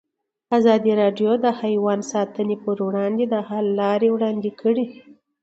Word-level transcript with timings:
ازادي 0.57 0.91
راډیو 1.01 1.31
د 1.43 1.47
حیوان 1.61 1.99
ساتنه 2.11 2.55
پر 2.63 2.77
وړاندې 2.87 3.23
د 3.27 3.35
حل 3.47 3.65
لارې 3.81 4.07
وړاندې 4.11 4.49
کړي. 4.61 4.85